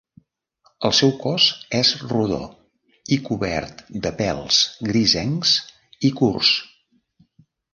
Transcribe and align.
El 0.87 0.93
seu 0.99 1.11
cos 1.25 1.45
és 1.79 1.91
rodó 2.13 2.39
i 3.17 3.19
cobert 3.27 3.85
de 4.07 4.13
pèls 4.23 4.63
grisencs 4.89 5.53
i 6.11 6.13
curts. 6.23 6.55